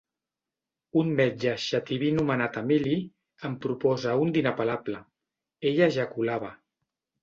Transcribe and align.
Un 1.01 1.11
metge 1.19 1.53
xativí 1.65 2.09
anomenat 2.15 2.59
Emili 2.63 2.97
en 3.51 3.61
proposa 3.69 4.19
un 4.27 4.35
d'inapel·lable: 4.41 5.07
“ella 5.73 5.95
ejaculava”. 5.99 6.57